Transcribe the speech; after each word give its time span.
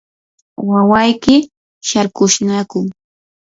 ¿wawayki 0.69 1.35
sharkushnaku? 1.87 2.79